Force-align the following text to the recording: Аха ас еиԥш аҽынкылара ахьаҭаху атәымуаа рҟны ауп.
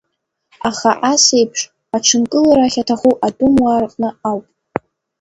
Аха 0.69 0.91
ас 1.11 1.23
еиԥш 1.37 1.59
аҽынкылара 1.95 2.63
ахьаҭаху 2.67 3.13
атәымуаа 3.27 3.81
рҟны 3.83 4.09
ауп. 4.29 4.45